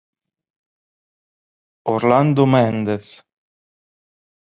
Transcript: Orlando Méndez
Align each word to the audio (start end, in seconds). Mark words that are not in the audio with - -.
Orlando 1.95 2.47
Méndez 2.49 3.21